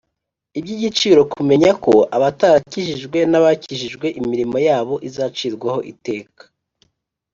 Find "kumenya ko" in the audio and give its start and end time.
1.33-1.93